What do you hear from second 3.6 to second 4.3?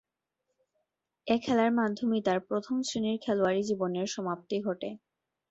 জীবনের